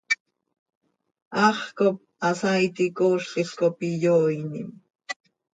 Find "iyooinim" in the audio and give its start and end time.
3.89-4.69